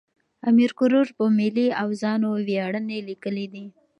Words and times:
امیر 0.49 0.71
کروړ 0.79 1.07
په 1.17 1.23
ملي 1.37 1.67
اوزانو 1.83 2.29
ویاړنې 2.47 2.97
لیکلې 3.09 3.45
دي. 3.53 3.65